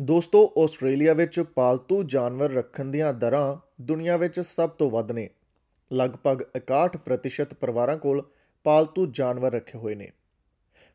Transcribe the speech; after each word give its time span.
ਦੋਸਤੋ, 0.00 0.52
ਆਸਟ੍ਰੇਲੀਆ 0.58 1.14
ਵਿੱਚ 1.14 1.40
ਪਾਲਤੂ 1.40 2.02
ਜਾਨਵਰ 2.02 2.52
ਰੱਖਣ 2.52 2.84
ਦੀਆਂ 2.84 3.12
ਦਰਾਂ 3.12 3.56
ਦੁਨੀਆ 3.80 4.16
ਵਿੱਚ 4.16 4.40
ਸਭ 4.40 4.70
ਤੋਂ 4.70 4.90
ਵੱਧ 4.90 5.12
ਨੇ। 5.12 5.30
ਲਗਭਗ 5.92 6.42
61% 6.56 7.54
ਪਰਿਵਾਰਾਂ 7.54 7.96
ਕੋਲ 7.96 8.22
ਪਾਲਤੂ 8.64 9.06
ਜਾਨਵਰ 9.06 9.52
ਰੱਖੇ 9.52 9.78
ਹੋਏ 9.78 9.94
ਨੇ। 9.94 10.10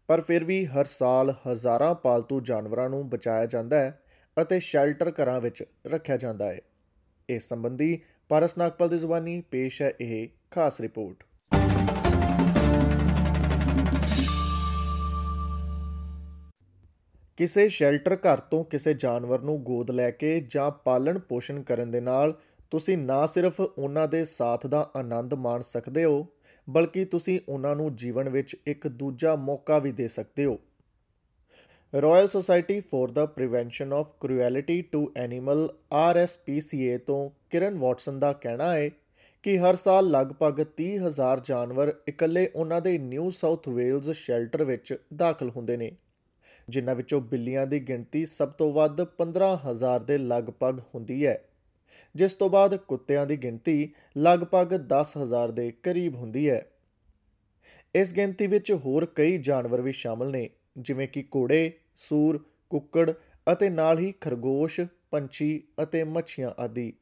ਪਰ 0.08 0.22
ਫਿਰ 0.22 0.44
ਵੀ 0.44 0.66
ਹਰ 0.66 0.86
ਸਾਲ 0.86 1.36
ਹਜ਼ਾਰਾਂ 1.52 1.96
ਪਾਲਤੂ 1.96 2.40
ਜਾਨਵਰਾਂ 2.40 2.90
ਨੂੰ 2.90 3.10
ਬਚਾਇਆ 3.10 3.46
ਜਾਂਦਾ 3.46 3.80
ਹੈ 3.80 4.02
ਅਤੇ 4.42 4.60
ਸ਼ੈਲਟਰ 4.60 5.12
ਘਰਾਂ 5.12 5.42
ਵਿੱਚ 5.42 5.64
ਰੱਖਿਆ 5.88 6.18
ਜਾਂਦਾ 6.18 6.50
ਹੈ। 6.50 6.62
ਇਸ 7.30 7.48
ਸੰਬੰਧੀ 7.48 8.02
ਪਾਰਸ 8.30 8.58
ਨਾਗਪਾਲ 8.58 8.90
ਦੀ 8.90 8.98
ਜ਼ੁਬਾਨੀ 8.98 9.42
ਪੇਸ਼ 9.42 9.82
ਹੈ 9.82 9.94
ਇਹ 10.02 10.28
ਖਾਸ 10.52 10.82
ਰਿਪੋਰਟ। 10.82 11.24
ਕਿਸੇ 17.42 17.70
ਸ਼ੈਲਟਰ 17.70 18.16
ਘਰ 18.16 18.40
ਤੋਂ 18.40 18.64
ਕਿਸੇ 18.64 18.94
ਜਾਨਵਰ 18.94 19.42
ਨੂੰ 19.42 19.64
ਗੋਦ 19.64 19.92
ਲੈ 19.92 20.12
ਕੇ 20.12 20.46
ਜਾਂ 20.50 20.72
ਪਾਲਣ 20.72 21.20
ਪੋਸ਼ਣ 21.20 21.64
ਕਰਨ 21.64 21.92
ਦੇ 21.92 22.02
ਨਾਲ 22.02 22.34
ਤੁਸੀਂ 22.72 22.98
ਨਾ 22.98 23.26
ਸਿਰਫ 23.26 23.60
ਉਹਨਾਂ 23.60 24.08
ਦੇ 24.08 24.26
ਸਾਥ 24.26 24.68
ਦਾ 24.68 24.92
ਆਨੰਦ 24.96 25.34
ਮਾਣ 25.34 25.62
ਸਕਦੇ 25.62 26.04
ਹੋ, 26.04 26.28
ਬਲਕਿ 26.70 27.06
ਤੁਸੀਂ 27.06 27.40
ਉਹਨਾਂ 27.50 27.76
ਨੂੰ 27.76 27.96
ਜੀਵਨ 27.96 28.30
ਵਿੱਚ 28.30 28.58
ਇੱਕ 28.68 28.88
ਦੂਜਾ 28.88 29.36
ਮੌਕਾ 29.36 29.80
ਵੀ 29.80 29.92
ਦੇ 29.92 30.08
ਸਕਦੇ 30.08 30.46
ਹੋ। 30.46 30.60
Royal 32.02 32.28
Society 32.28 32.80
for 32.80 33.12
the 33.12 33.26
Prevention 33.26 33.94
of 33.94 34.14
Cruelty 34.20 34.82
to 34.82 35.12
Animal 35.18 35.70
RSPCA 35.94 37.00
ਤੋਂ 37.08 37.30
ਕਿਰਨ 37.50 37.78
ਵਾਟਸਨ 37.78 38.20
ਦਾ 38.20 38.34
ਕਹਿਣਾ 38.34 38.74
ਹੈ 38.74 38.90
ਕਿ 39.44 39.60
ਹਰ 39.60 39.76
ਸਾਲ 39.76 40.10
ਲਗਭਗ 40.10 40.66
30000 40.78 41.40
ਜਾਨਵਰ 41.44 41.94
ਇਕੱਲੇ 42.08 42.50
ਉਹਨਾਂ 42.56 42.82
ਦੇ 42.82 42.98
ਨਿਊ 42.98 43.30
ਸਾਊਥ 43.30 43.70
ਵੇਲਜ਼ 43.70 44.12
ਸ਼ੈਲਟਰ 44.12 44.64
ਵਿੱਚ 44.64 44.98
ਦਾਖਲ 45.16 45.50
ਹੁੰਦੇ 45.50 45.78
ਨੇ। 45.78 45.92
ਜਿਨ੍ਹਾਂ 46.70 46.96
ਵਿੱਚੋਂ 46.96 47.22
ਬਿੱਲੀਆਂ 47.22 47.68
ਦੀ 47.68 47.80
ਗਿਣਤੀ 47.80 48.26
ਸਭ 48.26 48.50
ਤੋਂ 48.50 48.74
ਵੱਧ 48.74 49.04
15000 49.04 50.00
ਦੇ 50.00 50.18
ਲਗਭਗ 50.18 50.80
ਹੁੰਦੀ 50.80 51.26
ਹੈ। 51.26 51.44
ਜਿਸ 52.16 52.34
ਤੋਂ 52.34 52.50
ਬਾਅਦ 52.50 52.76
ਕੁੱਤਿਆਂ 52.76 53.26
ਦੀ 53.26 53.38
ਗਿਣਤੀ 53.38 53.94
ਲਗਭਗ 54.18 54.78
10000 54.78 55.52
ਦੇ 55.52 55.74
ਕਰੀਬ 55.84 56.16
ਹੁੰਦੀ 56.16 56.50
ਹੈ। 56.50 56.72
ਇਸ 57.96 58.14
ਗਿਣਤੀ 58.14 58.48
ਵਿੱਚ 58.48 58.72
ਹੋਰ 58.72 59.06
ਕਈ 59.06 59.38
ਜਾਨਵਰ 59.38 59.82
ਵੀ 59.82 59.92
ਸ਼ਾਮਲ 59.92 60.32
ਨੇ, 60.32 60.50
ਜਿਵੇਂ 60.78 61.08
ਕਿ 61.08 61.24
ਘੋੜੇ, 61.36 61.72
ਸੂਰ, 61.96 62.46
ਕੁੱਕੜ 62.70 63.14
ਅਤੇ 63.52 63.70
ਨਾਲ 63.70 64.00
ਹੀ 64.00 64.12
ਖਰਗੋਸ਼, 64.12 64.82
ਪੰਛੀ 65.12 65.64
ਅਤੇ 65.84 66.04
ਮੱਛੀਆਂ 66.04 66.52
ਆਦਿ। 66.60 66.94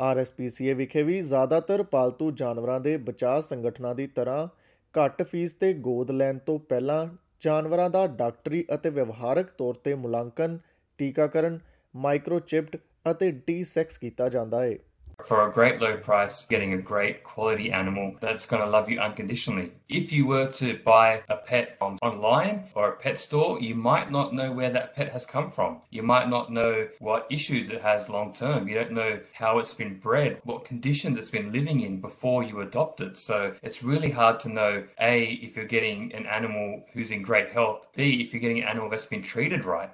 ਆਰਐਸਪੀਸੀਏ 0.00 0.74
ਵਿਖੇ 0.74 1.02
ਵੀ 1.02 1.20
ਜ਼ਿਆਦਾਤਰ 1.20 1.82
ਪਾਲਤੂ 1.82 2.30
ਜਾਨਵਰਾਂ 2.30 2.80
ਦੇ 2.80 2.96
ਬਚਾਅ 2.96 3.40
ਸੰਗਠਨਾਂ 3.40 3.94
ਦੀ 3.94 4.06
ਤਰ੍ਹਾਂ 4.06 4.48
ਘੱਟ 4.94 5.22
ਫੀਸ 5.22 5.54
ਤੇ 5.54 5.72
ਗੋਦ 5.72 6.10
ਲੈਣ 6.10 6.38
ਤੋਂ 6.38 6.58
ਪਹਿਲਾਂ 6.58 7.06
ਜਾਨਵਰਾਂ 7.44 7.90
ਦਾ 7.90 8.06
ਡਾਕਟਰੀ 8.06 8.64
ਅਤੇ 8.74 8.90
ਵਿਵਹਾਰਕ 8.90 9.50
ਤੌਰ 9.50 9.74
ਤੇ 9.74 9.94
ਮੁਲਾਂਕਣ, 9.94 10.58
ਟੀਕਾਕਰਨ 10.98 11.58
ਮਾਈਕਰੋਚਿਪਡ 11.94 12.76
ਅਤੇ 13.10 13.30
ਡੀ-ਸੈਕਸ 13.30 13.98
ਕੀਤਾ 13.98 14.28
ਜਾਂਦਾ 14.28 14.62
ਹੈ 14.62 14.76
for 15.24 15.48
a 15.48 15.52
great 15.52 15.80
low 15.80 15.96
price, 15.96 16.44
getting 16.44 16.72
a 16.72 16.78
great 16.78 17.24
quality 17.24 17.72
animal 17.72 18.16
that's 18.20 18.46
going 18.46 18.62
to 18.62 18.68
love 18.68 18.88
you 18.88 18.98
unconditionally. 18.98 19.72
If 19.88 20.12
you 20.12 20.26
were 20.26 20.50
to 20.52 20.78
buy 20.84 21.22
a 21.28 21.36
pet 21.36 21.78
from 21.78 21.98
online 22.02 22.64
or 22.74 22.88
a 22.88 22.96
pet 22.96 23.18
store, 23.18 23.60
you 23.60 23.74
might 23.74 24.10
not 24.10 24.34
know 24.34 24.52
where 24.52 24.70
that 24.70 24.94
pet 24.94 25.12
has 25.12 25.26
come 25.26 25.50
from. 25.50 25.82
You 25.90 26.02
might 26.02 26.28
not 26.28 26.52
know 26.52 26.88
what 26.98 27.26
issues 27.30 27.70
it 27.70 27.82
has 27.82 28.08
long 28.08 28.32
term. 28.32 28.68
You 28.68 28.74
don't 28.74 28.92
know 28.92 29.20
how 29.32 29.58
it's 29.58 29.74
been 29.74 29.98
bred, 29.98 30.40
what 30.44 30.64
conditions 30.64 31.18
it's 31.18 31.30
been 31.30 31.52
living 31.52 31.80
in 31.80 32.00
before 32.00 32.42
you 32.42 32.60
adopt 32.60 33.00
it. 33.00 33.18
So 33.18 33.54
it's 33.62 33.82
really 33.82 34.10
hard 34.10 34.40
to 34.40 34.48
know 34.48 34.84
A, 35.00 35.24
if 35.24 35.56
you're 35.56 35.66
getting 35.66 36.12
an 36.14 36.26
animal 36.26 36.84
who's 36.92 37.10
in 37.10 37.22
great 37.22 37.50
health, 37.50 37.88
B, 37.94 38.22
if 38.22 38.32
you're 38.32 38.40
getting 38.40 38.62
an 38.62 38.68
animal 38.68 38.90
that's 38.90 39.06
been 39.06 39.22
treated 39.22 39.64
right. 39.64 39.90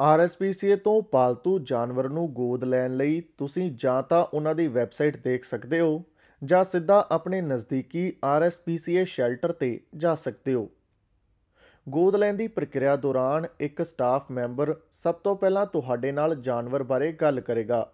RSPCA 0.00 0.76
ਤੋਂ 0.76 1.02
ਪਾਲਤੂ 1.02 1.58
ਜਾਨਵਰ 1.58 2.08
ਨੂੰ 2.08 2.32
ਗੋਦ 2.32 2.64
ਲੈਣ 2.64 2.96
ਲਈ 2.96 3.22
ਤੁਸੀਂ 3.38 3.70
ਜਾਂ 3.76 4.02
ਤਾਂ 4.02 4.24
ਉਹਨਾਂ 4.24 4.54
ਦੀ 4.54 4.66
ਵੈਬਸਾਈਟ 4.66 5.16
ਦੇਖ 5.16 5.44
ਸਕਦੇ 5.44 5.80
ਹੋ 5.80 6.04
ਜਾਂ 6.44 6.64
ਸਿੱਧਾ 6.64 7.08
ਆਪਣੇ 7.10 7.40
ਨਜ਼ਦੀਕੀ 7.40 8.12
RSPCA 8.38 9.04
ਸ਼ੈਲਟਰ 9.04 9.52
ਤੇ 9.52 9.80
ਜਾ 9.96 10.14
ਸਕਦੇ 10.14 10.54
ਹੋ। 10.54 10.70
ਗੋਦ 11.88 12.16
ਲੈਣ 12.16 12.34
ਦੀ 12.34 12.48
ਪ੍ਰਕਿਰਿਆ 12.48 12.96
ਦੌਰਾਨ 12.96 13.46
ਇੱਕ 13.60 13.82
ਸਟਾਫ 13.82 14.30
ਮੈਂਬਰ 14.30 14.74
ਸਭ 14.92 15.14
ਤੋਂ 15.14 15.36
ਪਹਿਲਾਂ 15.36 15.66
ਤੁਹਾਡੇ 15.66 16.12
ਨਾਲ 16.12 16.34
ਜਾਨਵਰ 16.34 16.82
ਬਾਰੇ 16.82 17.12
ਗੱਲ 17.12 17.40
ਕਰੇਗਾ 17.40 17.92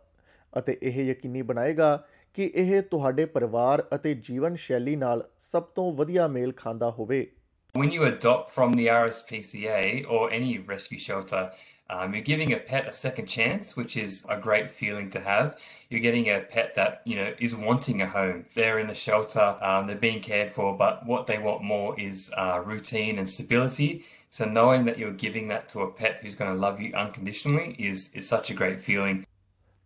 ਅਤੇ 0.59 0.79
ਇਹ 0.83 1.05
ਯਕੀਨੀ 1.05 1.43
ਬਣਾਏਗਾ 1.43 2.07
ਕਿ 2.35 2.53
ਇਹ 2.55 2.83
ਤੁਹਾਡੇ 2.83 3.25
ਪਰਿਵਾਰ 3.25 3.85
ਅਤੇ 3.95 4.15
ਜੀਵਨ 4.15 4.55
ਸ਼ੈਲੀ 4.55 4.97
ਨਾਲ 4.97 5.29
ਸਭ 5.39 5.63
ਤੋਂ 5.63 5.93
ਵਧੀਆ 5.93 6.29
ਮੇਲ 6.29 6.53
ਖਾਂਦਾ 6.53 6.91
ਹੋਵੇ। 6.91 7.31
When 7.75 7.91
you 7.91 8.05
adopt 8.05 8.55
from 8.59 8.75
the 8.77 8.85
RSPCA 8.91 9.81
or 10.09 10.23
any 10.33 10.53
rescue 10.69 10.99
shelter, 10.99 11.43
um, 11.92 12.14
you're 12.14 12.24
giving 12.24 12.54
a 12.54 12.58
pet 12.58 12.88
a 12.88 12.94
second 12.94 13.26
chance, 13.26 13.76
which 13.76 13.98
is 13.98 14.24
a 14.30 14.38
great 14.38 14.72
feeling 14.72 15.10
to 15.10 15.20
have. 15.20 15.58
You're 15.90 16.00
getting 16.00 16.30
a 16.30 16.40
pet 16.40 16.74
that 16.76 17.02
you 17.06 17.18
know 17.18 17.34
is 17.38 17.54
wanting 17.54 18.02
a 18.02 18.08
home. 18.08 18.46
They're 18.56 18.80
in 18.80 18.90
a 18.90 18.96
shelter, 18.96 19.58
um, 19.62 19.88
they're 19.88 19.98
being 19.98 20.22
cared 20.22 20.50
for, 20.50 20.78
but 20.78 21.06
what 21.06 21.28
they 21.28 21.38
want 21.38 21.64
more 21.64 22.00
is 22.00 22.32
uh, 22.38 22.62
routine 22.66 23.20
and 23.20 23.30
stability. 23.30 24.06
So 24.30 24.46
knowing 24.46 24.86
that 24.86 24.98
you're 24.98 25.12
giving 25.12 25.50
that 25.50 25.68
to 25.70 25.82
a 25.82 25.92
pet 25.92 26.20
who's 26.22 26.36
going 26.36 26.52
to 26.54 26.58
love 26.58 26.80
you 26.80 26.94
unconditionally 26.94 27.76
is 27.78 28.10
is 28.14 28.28
such 28.28 28.50
a 28.50 28.54
great 28.54 28.80
feeling. 28.80 29.26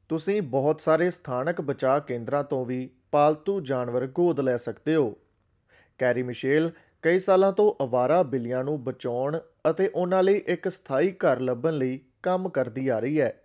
ਤੁਸੀਂ 0.09 0.41
ਬਹੁਤ 0.41 0.81
ਸਾਰੇ 0.81 1.09
ਸਥਾਨਕ 1.11 1.61
ਬਚਾਅ 1.61 1.99
ਕੇਂਦਰਾਂ 1.99 2.43
ਤੋਂ 2.43 2.65
ਵੀ 2.65 2.89
ਪਾਲਤੂ 3.11 3.61
ਜਾਨਵਰ 3.61 4.07
ਗੋਦ 4.07 4.39
ਲੈ 4.39 4.57
ਸਕਦੇ 4.57 4.95
ਹੋ 4.95 5.15
ਕੈਰੀ 5.97 6.23
ਮਿਸ਼ੇਲ 6.23 6.71
ਕਈ 7.02 7.20
ਸਾਲਾਂ 7.20 7.52
ਤੋਂ 7.52 7.84
ਅਵਾਰਾ 7.84 8.22
ਬਿੱਲੀਆਂ 8.22 8.64
ਨੂੰ 8.64 8.84
ਬਚਾਉਣ 8.84 9.38
ਅਤੇ 9.70 9.90
ਉਹਨਾਂ 9.94 10.22
ਲਈ 10.22 10.42
ਇੱਕ 10.46 10.68
ਸਥਾਈ 10.68 11.12
ਘਰ 11.12 11.40
ਲੱਭਣ 11.40 11.72
ਲਈ 11.72 12.00
ਕੰਮ 12.22 12.48
ਕਰਦੀ 12.48 12.88
ਆ 12.88 12.98
ਰਹੀ 12.98 13.20
ਹੈ। 13.20 13.42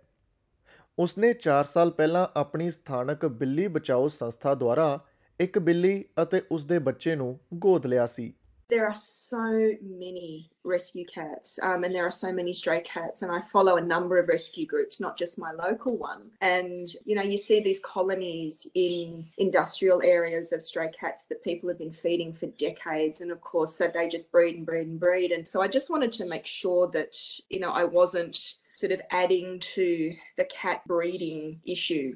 ਉਸਨੇ 0.98 1.32
4 1.32 1.64
ਸਾਲ 1.64 1.90
ਪਹਿਲਾਂ 1.90 2.26
ਆਪਣੀ 2.36 2.70
ਸਥਾਨਕ 2.70 3.26
ਬਿੱਲੀ 3.26 3.68
ਬਚਾਓ 3.68 4.08
ਸੰਸਥਾ 4.08 4.54
ਦੁਆਰਾ 4.54 4.98
ਇੱਕ 5.40 5.58
ਬਿੱਲੀ 5.58 6.04
ਅਤੇ 6.22 6.42
ਉਸਦੇ 6.50 6.78
ਬੱਚੇ 6.78 7.16
ਨੂੰ 7.16 7.38
ਗੋਦ 7.54 7.86
ਲਿਆ 7.86 8.06
ਸੀ। 8.06 8.32
There 8.69 8.87
are 8.87 8.95
so 8.95 9.73
many 9.81 10.49
rescue 10.63 11.05
cats, 11.05 11.59
um, 11.61 11.83
and 11.83 11.93
there 11.93 12.05
are 12.05 12.11
so 12.11 12.31
many 12.31 12.53
stray 12.53 12.79
cats, 12.79 13.21
and 13.21 13.29
I 13.29 13.41
follow 13.41 13.75
a 13.75 13.81
number 13.81 14.17
of 14.17 14.29
rescue 14.29 14.65
groups, 14.65 15.01
not 15.01 15.17
just 15.17 15.37
my 15.37 15.51
local 15.51 15.97
one. 15.97 16.31
And 16.39 16.89
you 17.03 17.15
know, 17.15 17.21
you 17.21 17.37
see 17.37 17.59
these 17.59 17.81
colonies 17.81 18.65
in 18.73 19.25
industrial 19.37 20.01
areas 20.01 20.53
of 20.53 20.63
stray 20.63 20.89
cats 20.97 21.25
that 21.25 21.43
people 21.43 21.67
have 21.67 21.79
been 21.79 21.91
feeding 21.91 22.31
for 22.33 22.45
decades, 22.45 23.19
and 23.19 23.29
of 23.29 23.41
course, 23.41 23.75
so 23.75 23.89
they 23.93 24.07
just 24.07 24.31
breed 24.31 24.55
and 24.55 24.65
breed 24.65 24.87
and 24.87 24.99
breed. 25.01 25.33
And 25.33 25.45
so, 25.45 25.61
I 25.61 25.67
just 25.67 25.89
wanted 25.89 26.13
to 26.13 26.25
make 26.25 26.45
sure 26.45 26.87
that 26.91 27.17
you 27.49 27.59
know 27.59 27.71
I 27.71 27.83
wasn't 27.83 28.55
sort 28.75 28.93
of 28.93 29.01
adding 29.09 29.59
to 29.75 30.15
the 30.37 30.45
cat 30.45 30.81
breeding 30.87 31.59
issue. 31.65 32.15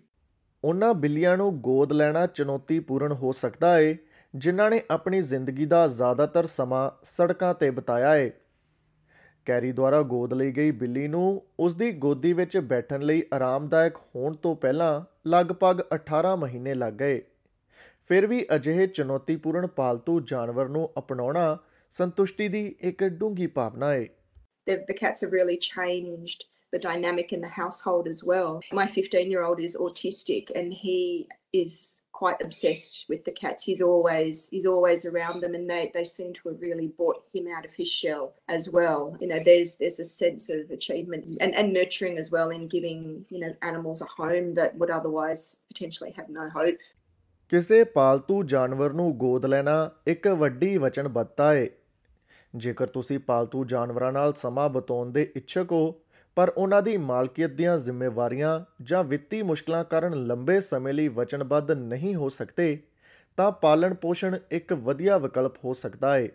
ਉਹਨਾਂ 0.63 0.93
ਬਿੱਲੀਆਂ 0.93 1.37
ਨੂੰ 1.37 1.61
ਗੋਦ 1.61 1.91
ਲੈਣਾ 1.93 2.27
ਚੁਣੌਤੀਪੂਰਨ 2.27 3.11
ਹੋ 3.11 3.31
ਸਕਦਾ 3.31 3.77
ਹੈ 3.77 3.97
ਜਿਨ੍ਹਾਂ 4.34 4.70
ਨੇ 4.70 4.82
ਆਪਣੀ 4.90 5.22
ਜ਼ਿੰਦਗੀ 5.22 5.66
ਦਾ 5.66 5.88
ਜ਼ਿਆਦਾਤਰ 5.88 6.46
ਸਮਾਂ 6.46 6.90
ਸੜਕਾਂ 7.04 7.54
ਤੇ 7.54 7.70
ਬਿਤਾਇਆ 7.70 8.14
ਹੈ 8.14 8.30
ਕੈਰੀ 9.44 9.72
ਦੁਆਰਾ 9.72 10.02
ਗੋਦ 10.02 10.34
ਲਈ 10.34 10.52
ਗਈ 10.52 10.70
ਬਿੱਲੀ 10.70 11.08
ਨੂੰ 11.08 11.42
ਉਸ 11.60 11.74
ਦੀ 11.74 11.92
ਗੋਦੀ 11.92 12.32
ਵਿੱਚ 12.32 12.58
ਬੈਠਣ 12.58 13.02
ਲਈ 13.02 13.22
ਆਰਾਮਦਾਇਕ 13.34 13.96
ਹੋਣ 13.96 14.34
ਤੋਂ 14.34 14.56
ਪਹਿਲਾਂ 14.56 15.04
ਲਗਭਗ 15.28 15.80
18 15.94 16.36
ਮਹੀਨੇ 16.38 16.74
ਲੱਗ 16.74 16.92
ਗਏ। 16.92 17.22
ਫਿਰ 18.08 18.26
ਵੀ 18.26 18.46
ਅਜਿਹੇ 18.54 18.86
ਚੁਣੌਤੀਪੂਰਨ 18.86 19.66
ਪਾਲਤੂ 19.66 20.20
ਜਾਨਵਰ 20.20 20.68
ਨੂੰ 20.68 20.90
ਅਪਣਾਉਣਾ 20.98 21.58
ਸੰਤੁਸ਼ਟੀ 21.90 22.48
ਦੀ 22.48 22.74
ਇੱਕ 22.80 23.04
ਡੂੰਘੀ 23.04 23.46
ਭਾਵਨਾ 23.46 23.92
ਹੈ 23.92 24.06
the, 24.70 24.84
the 24.88 24.94
cats 24.94 25.20
have 25.20 25.32
really 25.32 25.58
changed 25.58 26.44
the 26.72 26.78
dynamic 26.78 27.32
in 27.32 27.40
the 27.40 27.48
household 27.48 28.06
as 28.06 28.22
well. 28.24 28.60
My 28.72 28.86
15 28.86 29.30
year 29.30 29.42
old 29.42 29.60
is 29.60 29.76
autistic 29.76 30.50
and 30.54 30.72
he 30.72 31.28
is 31.52 31.99
quite 32.20 32.40
obsessed 32.42 33.06
with 33.08 33.24
the 33.24 33.32
cats. 33.32 33.64
He's 33.64 33.80
always 33.80 34.48
he's 34.54 34.66
always 34.66 35.04
around 35.10 35.42
them 35.42 35.54
and 35.54 35.68
they, 35.72 35.90
they 35.94 36.04
seem 36.04 36.32
to 36.38 36.48
have 36.50 36.60
really 36.60 36.88
brought 36.98 37.22
him 37.34 37.46
out 37.56 37.64
of 37.64 37.72
his 37.72 37.88
shell 37.88 38.24
as 38.56 38.68
well. 38.76 39.16
You 39.20 39.28
know, 39.28 39.40
there's 39.48 39.76
there's 39.80 40.00
a 40.00 40.04
sense 40.04 40.50
of 40.56 40.70
achievement 40.70 41.38
and, 41.40 41.54
and 41.54 41.72
nurturing 41.72 42.18
as 42.18 42.30
well 42.30 42.50
in 42.50 42.68
giving, 42.68 43.24
you 43.30 43.40
know, 43.40 43.52
animals 43.62 44.02
a 44.02 44.10
home 44.22 44.54
that 44.54 44.76
would 44.78 44.92
otherwise 44.98 45.56
potentially 45.72 46.12
have 46.18 46.28
no 46.40 46.48
hope. 46.58 46.86
ਕਿਸੇ 47.48 47.84
ਪਾਲਤੂ 47.84 48.42
ਜਾਨਵਰ 48.42 48.92
ਨੂੰ 48.92 49.12
ਗੋਦ 49.18 49.46
ਲੈਣਾ 49.46 49.90
ਇੱਕ 50.06 50.28
ਵੱਡੀ 50.28 50.76
ਵਚਨਬੱਧਤਾ 50.78 51.52
ਹੈ 51.54 51.66
ਜੇਕਰ 52.56 52.86
ਤੁਸੀਂ 52.86 53.18
ਪਾਲਤੂ 53.18 53.64
ਜਾਨਵਰਾਂ 53.64 54.12
ਨਾਲ 54.12 54.34
ਸਮਾਂ 54.36 54.68
ਬਿਤਾਉਣ 54.70 55.10
ਦੇ 55.12 55.32
ਇੱਛੁਕ 55.36 55.72
ਹੋ 55.72 55.94
ਪਰ 56.36 56.52
ਉਹਨਾਂ 56.56 56.82
ਦੀ 56.82 56.96
ਮਾਲਕੀਅਤ 56.96 57.50
ਦੀਆਂ 57.50 57.78
ਜ਼ਿੰਮੇਵਾਰੀਆਂ 57.78 58.60
ਜਾਂ 58.82 59.04
ਵਿੱਤੀ 59.04 59.42
ਮੁਸ਼ਕਲਾਂ 59.42 59.84
ਕਾਰਨ 59.84 60.26
ਲੰਬੇ 60.26 60.60
ਸਮੇਂ 60.60 60.94
ਲਈ 60.94 61.08
ਵਚਨਬੱਧ 61.08 61.70
ਨਹੀਂ 61.70 62.14
ਹੋ 62.14 62.28
ਸਕਦੇ, 62.28 62.78
ਤਾਂ 63.36 63.52
ਪਾਲਣ 63.52 63.94
ਪੋਸ਼ਣ 63.94 64.38
ਇੱਕ 64.50 64.72
ਵਧੀਆ 64.72 65.18
ਵਿਕਲਪ 65.18 65.64
ਹੋ 65.64 65.72
ਸਕਦਾ 65.74 66.14
ਹੈ 66.14 66.28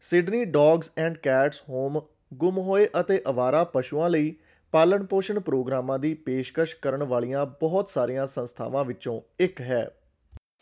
Sydney 0.00 0.44
Dogs 0.44 0.90
and 0.98 1.16
Cats 1.18 1.62
Home 1.68 2.00
ਗੁੰਮ 2.34 2.58
ਹੋਏ 2.58 2.88
ਅਤੇ 3.00 3.22
ਅਵਾਰਾ 3.28 3.64
ਪਸ਼ੂਆਂ 3.64 4.10
ਲਈ 4.10 4.34
ਪਾਲਣ 4.72 5.04
ਪੋਸ਼ਣ 5.04 5.40
ਪ੍ਰੋਗਰਾਮਾਂ 5.40 5.98
ਦੀ 5.98 6.14
ਪੇਸ਼ਕਸ਼ 6.14 6.76
ਕਰਨ 6.76 7.02
ਵਾਲੀਆਂ 7.02 7.46
ਬਹੁਤ 7.46 7.88
ਸਾਰੀਆਂ 7.88 8.26
ਸੰਸਥਾਵਾਂ 8.26 8.84
ਵਿੱਚੋਂ 8.84 9.20
ਇੱਕ 9.40 9.60
ਹੈ। 9.60 9.90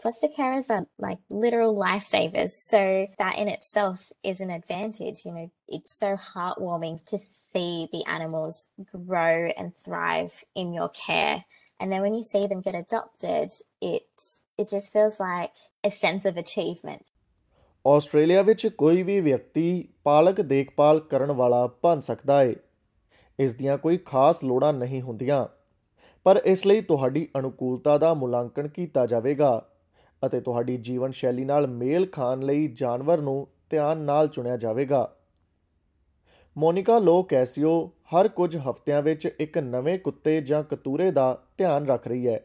Foster 0.02 0.28
carers 0.28 0.68
are 0.68 0.86
like 0.98 1.18
literal 1.30 1.76
lifesavers. 1.76 2.50
So 2.50 3.06
that 3.18 3.38
in 3.38 3.48
itself 3.48 4.10
is 4.22 4.40
an 4.40 4.50
advantage. 4.50 5.24
You 5.24 5.32
know, 5.32 5.50
it's 5.68 5.96
so 5.96 6.16
heartwarming 6.16 7.04
to 7.06 7.18
see 7.18 7.88
the 7.92 8.04
animals 8.06 8.66
grow 8.92 9.52
and 9.56 9.72
thrive 9.76 10.44
in 10.54 10.72
your 10.72 10.88
care. 10.88 11.44
And 11.80 11.92
then 11.92 12.02
when 12.02 12.14
you 12.14 12.24
see 12.24 12.46
them 12.46 12.60
get 12.60 12.74
adopted, 12.74 13.52
it's 13.80 14.40
it 14.58 14.68
just 14.68 14.92
feels 14.92 15.18
like 15.20 15.54
a 15.84 15.90
sense 15.90 16.24
of 16.24 16.36
achievement. 16.36 17.02
Australia 17.86 18.42
ਵਿੱਚ 18.42 18.66
ਕੋਈ 18.78 19.02
ਵੀ 19.02 19.20
ਵਿਅਕਤੀ 19.20 19.88
ਪਾਲਕ 20.04 20.40
ਦੇਖਭਾਲ 20.40 21.00
ਕਰਨ 21.10 21.30
ਵਾਲਾ 21.32 21.66
ਬਣ 21.84 22.00
ਸਕਦਾ 22.00 22.38
ਹੈ 22.40 22.54
ਇਸ 23.38 23.54
ਦੀਆਂ 23.54 23.76
ਕੋਈ 23.78 23.98
ਖਾਸ 24.06 24.42
ਲੋੜਾਂ 24.44 24.72
ਨਹੀਂ 24.72 25.00
ਹੁੰਦੀਆਂ 25.02 25.46
ਪਰ 26.24 26.40
ਇਸ 26.44 26.66
ਲਈ 26.66 26.80
ਤੁਹਾਡੀ 26.80 27.26
ਅਨੁਕੂਲਤਾ 27.38 27.96
ਦਾ 27.98 28.12
ਮੁਲਾਂਕਣ 28.14 28.68
ਕੀਤਾ 28.68 29.06
ਜਾਵੇਗਾ 29.06 29.50
ਅਤੇ 30.26 30.40
ਤੁਹਾਡੀ 30.40 30.76
ਜੀਵਨ 30.76 31.10
ਸ਼ੈਲੀ 31.10 31.44
ਨਾਲ 31.44 31.66
ਮੇਲ 31.66 32.06
ਖਾਣ 32.06 32.42
ਲਈ 32.42 32.68
ਜਾਨਵਰ 32.68 33.20
ਨੂੰ 33.20 33.48
ਧਿਆਨ 33.70 33.98
ਨਾਲ 33.98 34.28
ਚੁਣਿਆ 34.28 34.56
ਜਾਵੇਗਾ। 34.56 35.16
ਮੋਨਿਕਾ 36.56 36.98
ਲੋ 36.98 37.22
ਕੈਸੀਓ 37.22 37.86
ਹਰ 37.86 38.28
ਕੁਝ 38.28 38.56
ਹਫ਼ਤਿਆਂ 38.56 39.02
ਵਿੱਚ 39.02 39.26
ਇੱਕ 39.26 39.58
ਨਵੇਂ 39.58 39.98
ਕੁੱਤੇ 39.98 40.40
ਜਾਂ 40.40 40.62
ਕਤੂਰੇ 40.62 41.10
ਦਾ 41.10 41.42
ਧਿਆਨ 41.58 41.86
ਰੱਖ 41.86 42.08
ਰਹੀ 42.08 42.28
ਹੈ। 42.28 42.40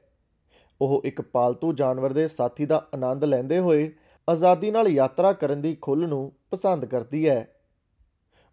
ਉਹ 0.82 1.02
ਇੱਕ 1.06 1.22
ਪਾਲਤੂ 1.22 1.74
ਜਾਨਵਰ 1.74 2.14
ਦੇ 2.14 2.28
ਸਾਥੀ 2.28 2.66
ਦਾ 2.66 2.88
ਆਨੰਦ 2.94 3.24
ਲੈਂਦੇ 3.24 3.60
ਹੋਏ 3.60 3.92
ਆਜ਼ਾਦੀ 4.30 4.72
ਨਾਲ 4.72 4.88
ਯਾਤਰਾ 4.88 5.34
ਕਰਨ 5.34 5.62
ਦੀ 5.62 5.78
ਖੁੱਲ੍ਹ 5.82 6.08
ਨੂੰ 6.08 6.32
ਪਸੰਦ 6.52 6.86
ਕਰਦੀ 6.86 7.30
ਹੈ। 7.30 7.54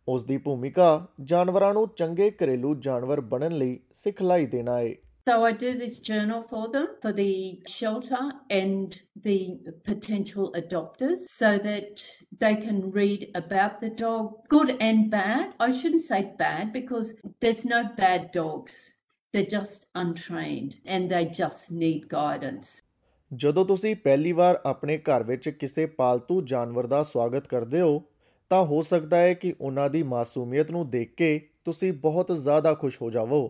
ਉਸ 0.08 0.24
ਦੀ 0.24 0.36
ਭੂਮਿਕਾ 0.36 1.06
ਜਾਨਵਰਾਂ 1.24 1.74
ਨੂੰ 1.74 1.88
ਚੰਗੇ 1.88 2.30
ਘਰੇਲੂ 2.30 2.74
ਜਾਨਵਰ 2.74 3.20
ਬਣਨ 3.20 3.52
ਲਈ 3.52 3.80
ਸਿਖਲਾਈ 3.92 4.46
ਦੇਣਾ 4.46 4.78
ਹੈ 4.78 4.94
So 5.26 5.42
I 5.42 5.52
do 5.52 5.72
this 5.72 6.00
journal 6.00 6.42
for 6.42 6.68
them, 6.68 6.88
for 7.00 7.10
the 7.10 7.62
shelter 7.66 8.32
and 8.50 9.00
the 9.16 9.56
potential 9.82 10.52
adopters, 10.52 11.20
so 11.28 11.56
that 11.56 12.04
they 12.40 12.56
can 12.56 12.90
read 12.90 13.30
about 13.34 13.80
the 13.80 13.88
dog, 13.88 14.46
good 14.50 14.76
and 14.80 15.10
bad. 15.10 15.54
I 15.58 15.72
shouldn't 15.72 16.02
say 16.02 16.34
bad 16.38 16.74
because 16.74 17.14
there's 17.40 17.64
no 17.64 17.88
bad 17.96 18.32
dogs. 18.32 18.96
They're 19.34 19.46
just 19.46 19.86
untrained 19.94 20.76
and 20.84 21.10
they 21.10 21.24
just 21.40 21.70
need 21.72 22.06
guidance. 22.10 22.82
ਜਦੋਂ 23.30 23.64
ਤੁਸੀਂ 23.66 23.96
ਪਹਿਲੀ 24.04 24.32
ਵਾਰ 24.32 24.60
ਆਪਣੇ 24.66 24.98
ਘਰ 25.08 25.22
ਵਿੱਚ 25.22 25.48
ਕਿਸੇ 25.48 25.86
ਪਾਲਤੂ 25.86 26.40
ਜਾਨਵਰ 26.42 26.86
ਦਾ 26.86 27.02
ਸਵਾਗਤ 27.02 27.48
ਕਰਦੇ 27.48 27.80
ਹੋ 27.80 28.02
ਤਾਂ 28.50 28.64
ਹੋ 28.66 28.82
ਸਕਦਾ 28.82 29.16
ਹੈ 29.16 29.34
ਕਿ 29.34 29.54
ਉਹਨਾਂ 29.60 29.90
ਦੀ 29.90 30.02
ਮਾਸੂਮੀਅਤ 30.02 30.70
ਨੂੰ 30.70 30.88
ਦੇਖ 30.90 31.14
ਕੇ 31.16 31.38
ਤੁਸੀਂ 31.64 31.92
ਬਹੁਤ 31.92 32.32
ਜ਼ਿਆਦਾ 32.32 32.74
ਖੁਸ਼ 32.74 33.02
ਹੋ 33.02 33.10
ਜਾਵੋ 33.10 33.48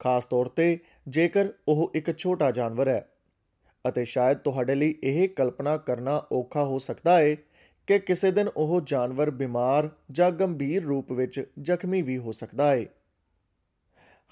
ਖਾਸ 0.00 0.26
ਤੌਰ 0.26 0.48
ਤੇ 0.48 0.78
ਜੇਕਰ 1.08 1.48
ਉਹ 1.68 1.92
ਇੱਕ 1.94 2.18
ਛੋਟਾ 2.18 2.50
ਜਾਨਵਰ 2.50 2.88
ਹੈ 2.88 3.08
ਅਤੇ 3.88 4.04
ਸ਼ਾਇਦ 4.04 4.38
ਤੁਹਾਡੇ 4.38 4.74
ਲਈ 4.74 4.94
ਇਹ 5.02 5.28
ਕਲਪਨਾ 5.28 5.76
ਕਰਨਾ 5.76 6.26
ਔਖਾ 6.32 6.64
ਹੋ 6.64 6.78
ਸਕਦਾ 6.78 7.18
ਹੈ 7.18 7.34
ਕਿ 7.86 7.98
ਕਿਸੇ 7.98 8.30
ਦਿਨ 8.30 8.48
ਉਹ 8.56 8.80
ਜਾਨਵਰ 8.80 9.30
ਬਿਮਾਰ 9.30 9.88
ਜਾਂ 10.10 10.30
ਗੰਭੀਰ 10.30 10.82
ਰੂਪ 10.82 11.12
ਵਿੱਚ 11.12 11.44
ਜ਼ਖਮੀ 11.62 12.02
ਵੀ 12.02 12.18
ਹੋ 12.18 12.32
ਸਕਦਾ 12.32 12.70
ਹੈ 12.70 12.84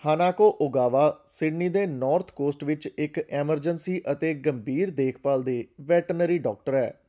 ਹਾਨਾਕੋ 0.06 0.58
ਓਗਾਵਾ 0.60 1.24
ਸਿਡਨੀ 1.26 1.68
ਦੇ 1.68 1.86
ਨਾਰਥ 1.86 2.30
ਕੋਸਟ 2.30 2.64
ਵਿੱਚ 2.64 2.88
ਇੱਕ 2.98 3.18
ਐਮਰਜੈਂਸੀ 3.30 4.02
ਅਤੇ 4.12 4.34
ਗੰਭੀਰ 4.34 4.90
ਦੇਖਭਾਲ 4.90 5.42
ਦੇ 5.42 5.66
ਵੈਟਰਨਰੀ 5.80 6.38
ਡਾਕਟਰ 6.38 6.74
ਹੈ। 6.74 7.00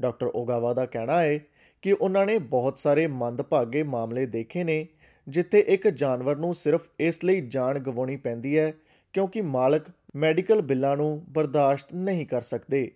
ਡਾਕਟਰ 0.00 0.26
ਓਗਾਵਾ 0.34 0.74
ਦਾ 0.74 0.86
ਕਹਿਣਾ 0.86 1.20
ਹੈ 1.20 1.38
ਕਿ 1.82 1.92
ਉਹਨਾਂ 1.92 2.26
ਨੇ 2.26 2.38
ਬਹੁਤ 2.38 2.78
ਸਾਰੇ 2.78 3.06
ਮੰਦਭਾਗੇ 3.06 3.82
ਮਾਮਲੇ 3.82 4.26
ਦੇਖੇ 4.26 4.64
ਨੇ 4.64 4.86
ਜਿੱਥੇ 5.28 5.58
ਇੱਕ 5.68 5.88
ਜਾਨਵਰ 5.88 6.36
ਨੂੰ 6.36 6.54
ਸਿਰਫ 6.54 6.88
ਇਸ 7.00 7.24
ਲਈ 7.24 7.40
ਜਾਨ 7.48 7.78
ਗਵਾਉਣੀ 7.78 8.16
ਪੈਂਦੀ 8.16 8.58
ਹੈ 8.58 8.72
ਕਿਉਂਕਿ 9.14 9.42
ਮਾਲਕ 9.42 9.90
ਮੈਡੀਕਲ 10.16 10.62
ਬਿੱਲਾਂ 10.62 10.96
ਨੂੰ 10.96 11.10
ਬਰਦਾਸ਼ਤ 11.28 11.94
ਨਹੀਂ 11.94 12.26
ਕਰ 12.26 12.40
ਸਕਦੇ 12.40 12.90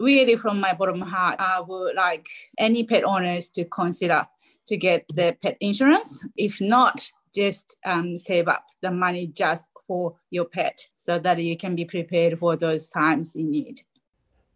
really 0.00 0.34
from 0.36 0.60
my 0.60 0.72
bottom 0.72 1.00
heart, 1.02 1.40
I 1.40 1.60
would 1.60 1.96
like 1.96 2.28
any 2.58 2.82
pet 2.84 3.04
owners 3.04 3.48
to 3.50 3.64
consider 3.66 4.18
to 4.66 4.76
get 4.76 5.08
the 5.10 5.36
pet 5.42 5.56
insurance. 5.60 6.12
If 6.36 6.60
not, 6.62 7.08
just 7.34 7.76
um, 7.84 8.16
save 8.16 8.48
up 8.48 8.64
the 8.82 8.92
money 8.92 9.26
just 9.34 9.70
for 9.86 10.14
your 10.30 10.44
pet 10.46 10.86
so 10.98 11.18
that 11.18 11.38
you 11.38 11.56
can 11.56 11.74
be 11.74 11.84
prepared 11.86 12.38
for 12.38 12.56
those 12.56 12.88
times 12.90 13.34
in 13.36 13.50
need. 13.50 13.84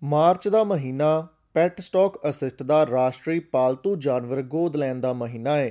March 0.03 0.49
ਦਾ 0.49 0.63
ਮਹੀਨਾ 0.65 1.11
pet 1.55 1.81
stock 1.81 2.19
assist 2.29 2.63
ਦਾ 2.63 2.85
ਰਾਸ਼ਟਰੀ 2.87 3.41
ਪਾਲਤੂ 3.53 3.95
ਜਾਨਵਰ 3.97 4.43
ਗੋਦ 4.43 4.77
ਲੈਣ 4.77 5.01
ਦਾ 5.01 5.13
ਮਹੀਨਾ 5.13 5.57
ਹੈ 5.57 5.71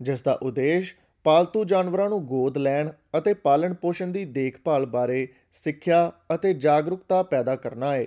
ਜਿਸ 0.00 0.22
ਦਾ 0.22 0.38
ਉਦੇਸ਼ 0.42 0.94
ਪਾਲਤੂ 1.24 1.64
ਜਾਨਵਰਾਂ 1.64 2.08
ਨੂੰ 2.08 2.26
ਗੋਦ 2.26 2.58
ਲੈਣ 2.58 2.90
ਅਤੇ 3.18 3.34
ਪਾਲਣ 3.34 3.74
ਪੋਸ਼ਣ 3.74 4.06
ਦੀ 4.06 4.24
ਦੇਖਭਾਲ 4.24 4.86
ਬਾਰੇ 4.86 5.28
ਸਿੱਖਿਆ 5.52 6.12
ਅਤੇ 6.34 6.54
ਜਾਗਰੂਕਤਾ 6.54 7.22
ਪੈਦਾ 7.22 7.56
ਕਰਨਾ 7.56 7.92
ਹੈ 7.92 8.06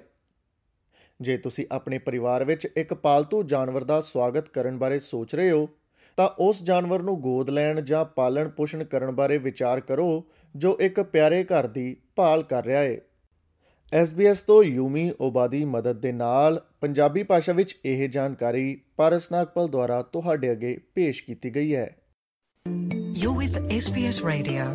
ਜੇ 1.22 1.38
ਤੁਸੀਂ 1.38 1.66
ਆਪਣੇ 1.72 1.98
ਪਰਿਵਾਰ 1.98 2.44
ਵਿੱਚ 2.44 2.68
ਇੱਕ 2.78 2.94
ਪਾਲਤੂ 2.94 3.44
ਜਾਨਵਰ 3.44 3.84
ਦਾ 3.84 4.02
ਸਵਾਗਤ 4.02 4.50
ਕਰਨ 4.50 4.78
ਬਾਰੇ 4.78 5.00
ਸੋਚ 5.00 5.36
ਰਹੇ 5.36 5.52
ਹੋ, 5.52 5.70
ਤਾਂ 6.18 6.30
ਉਸ 6.40 6.64
ਜਾਨਵਰ 6.64 7.02
ਨੂੰ 7.02 7.22
ਗੋਦ 7.22 7.50
ਲੈਣ 7.50 7.82
ਜਾਂ 7.82 8.06
ਪਾਲਣ 8.06 8.50
ਪੋਸ਼ਣ 8.50 8.84
ਕਰਨ 8.84 9.12
ਬਾਰੇ 9.12 9.38
ਵਿਚਾਰ 9.38 9.80
ਕਰੋ 9.80 10.24
ਜੋ 10.56 10.78
ਇੱਕ 10.80 11.02
ਪਿਆਰੇ 11.02 11.44
ਘਰ 11.44 11.68
ਦੀ 11.68 11.98
ਭਾਲ 12.16 12.44
ਕਰ 12.44 12.66
ਰਿਹਾ 12.66 12.80
ਹੈ 12.80 12.98
SBS 13.92 14.44
ਤੋਂ 14.48 14.64
ਯੂਮੀ 14.64 15.12
ਓਬਾਦੀ 15.22 15.66
ਮਦਦ 15.66 16.00
ਦੇ 16.02 16.12
ਨਾਲ 16.12 16.62
ਪੰਜਾਬੀ 16.82 17.24
ਭਾਸ਼ਾ 17.24 17.54
ਵਿੱਚ 17.54 17.78
ਇਹ 17.86 18.10
ਜਾਣਕਾਰੀ 18.10 18.82
ਪਾਰਸ 18.98 19.32
ਨਾਗਪਲ 19.32 19.68
ਦੁਆਰਾ 19.68 20.02
ਤੁਹਾਡੇ 20.02 20.52
ਅੱਗੇ 20.52 20.78
ਪੇਸ਼ 20.96 21.24
ਕੀਤੀ 21.24 21.56
ਗਈ 21.56 21.76
ਹੈ 21.76 21.88
You're 23.22 23.38
with 23.38 23.56
SBS 23.78 24.18
Radio. 24.26 24.66